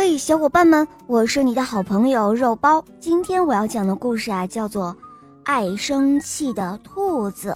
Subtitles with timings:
[0.00, 2.84] 嘿，小伙伴们，我是你的好朋友肉包。
[3.00, 4.94] 今天我要讲的故事啊，叫做
[5.42, 7.50] 《爱生气的兔子》。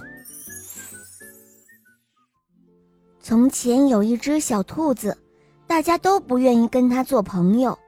[3.21, 5.17] 从前有一只小兔子，
[5.65, 7.79] 大家都不愿意跟它做朋友，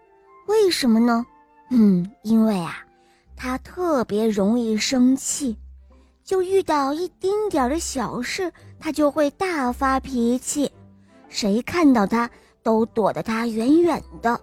[0.47, 1.26] 为什么呢？
[1.69, 2.78] 嗯，因为啊，
[3.35, 5.58] 它特别容易生气，
[6.24, 10.72] 就遇到一丁点儿的小事，它就会大发脾气，
[11.28, 12.31] 谁看到它？
[12.66, 14.42] 都躲得他远远的。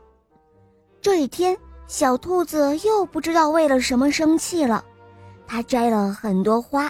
[1.00, 4.84] 这一天，小兔子又不知道为了什么生气了。
[5.44, 6.88] 它摘了很多花，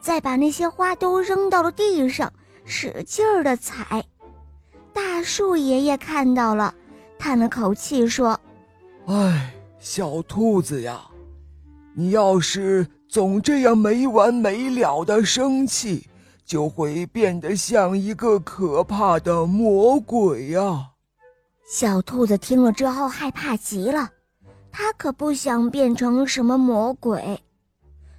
[0.00, 2.32] 再把那些花都扔到了地上，
[2.64, 4.04] 使劲儿的踩。
[4.92, 6.72] 大树爷爷看到了，
[7.18, 8.38] 叹了口气说
[9.06, 11.00] ：“哎，小兔子呀，
[11.94, 16.06] 你要是总这样没完没了的生气。”
[16.50, 20.90] 就会变得像一个可怕的魔鬼呀！
[21.64, 24.10] 小兔子听了之后害怕极了，
[24.72, 27.40] 它可不想变成什么魔鬼。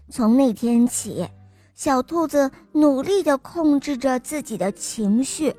[0.09, 1.28] 从那天起，
[1.75, 5.53] 小兔子努力地控制着自己的情绪，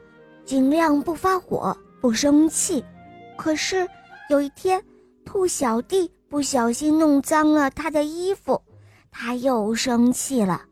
[0.46, 2.82] 尽量不发火、不生气。
[3.36, 3.86] 可是
[4.30, 4.82] 有一天，
[5.26, 8.62] 兔小弟不小心弄脏了他的衣服，
[9.10, 10.62] 他又生气了。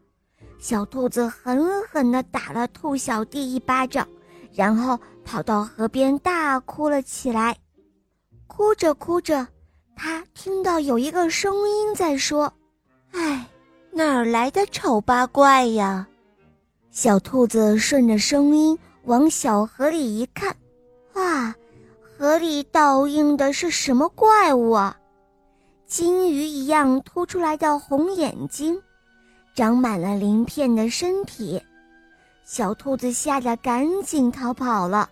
[0.60, 4.06] 小兔子狠狠地打了兔小弟一巴掌，
[4.52, 7.56] 然后跑到河边大哭了起来。
[8.46, 9.46] 哭着哭着，
[9.96, 12.52] 他听到有一个声音在说
[13.12, 13.48] ：“哎，
[13.90, 16.06] 哪儿来的丑八怪呀？”
[16.92, 20.54] 小兔子顺着声音往小河里一看，
[21.14, 21.54] 哇，
[22.18, 24.94] 河里倒映的是什么怪物啊？
[25.86, 28.80] 金鱼一样凸出来的红眼睛。
[29.60, 31.62] 长满了鳞片的身体，
[32.44, 35.10] 小兔子吓得赶紧逃跑了。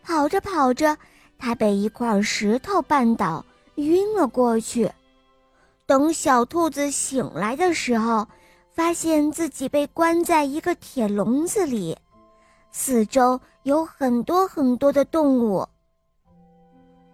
[0.00, 0.96] 跑着跑着，
[1.36, 4.88] 它被一块石头绊倒，晕了过去。
[5.86, 8.28] 等小兔子醒来的时候，
[8.72, 11.98] 发现自己被关在一个铁笼子里，
[12.70, 15.66] 四周有很多很多的动物。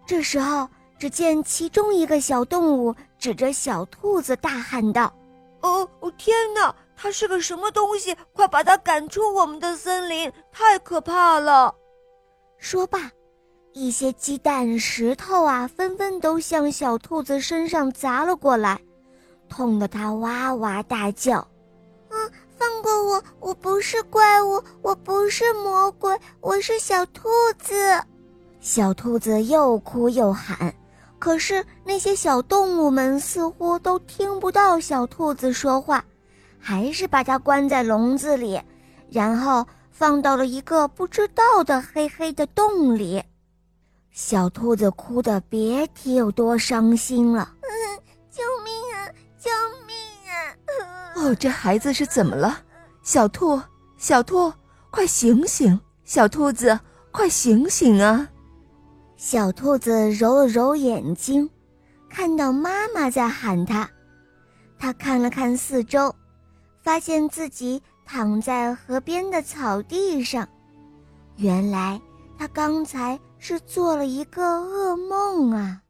[0.05, 0.69] 这时候，
[0.99, 5.11] 只见其中一个小动物指着小兔子大喊道。
[5.61, 6.75] 哦哦天哪！
[6.95, 8.15] 它是个什么东西？
[8.33, 10.31] 快把它赶出我们的森林！
[10.51, 11.73] 太可怕了！
[12.57, 13.11] 说罢，
[13.73, 18.79] 一些鸡蛋、石头啊，纷纷都向小兔子身上砸了过来，
[19.47, 21.37] 痛得它哇哇大叫。
[22.09, 22.15] 啊！
[22.57, 23.23] 放过我！
[23.39, 27.29] 我不是怪物，我不是魔鬼，我是小兔
[27.59, 27.75] 子。
[28.59, 30.73] 小兔子又哭又喊。
[31.19, 36.03] 可是那些小动物们似乎都听不到小兔子说话，
[36.59, 38.61] 还是把它关在笼子里，
[39.09, 43.23] 然后放到了一个不知道的黑黑的洞里。
[44.11, 47.51] 小兔子哭得别提有多伤心了。
[47.61, 47.69] 嗯，
[48.31, 49.09] 救命啊！
[49.37, 49.49] 救
[49.85, 49.95] 命
[50.31, 50.33] 啊！
[51.15, 52.59] 哦，这孩子是怎么了？
[53.03, 53.61] 小兔，
[53.97, 54.51] 小兔，
[54.89, 55.79] 快醒醒！
[56.03, 56.79] 小兔子，
[57.11, 58.27] 快醒醒啊！
[59.17, 61.49] 小兔子揉了揉眼睛，
[62.07, 63.89] 看到妈妈在喊它。
[64.77, 66.13] 它看了看四周，
[66.83, 70.47] 发现自己躺在河边的草地上。
[71.35, 71.99] 原来，
[72.37, 75.81] 它刚才是做了一个噩梦啊。